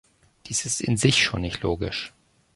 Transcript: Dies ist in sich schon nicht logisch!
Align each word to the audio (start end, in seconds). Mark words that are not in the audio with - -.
Dies 0.47 0.65
ist 0.65 0.81
in 0.81 0.97
sich 0.97 1.21
schon 1.23 1.41
nicht 1.41 1.61
logisch! 1.61 2.11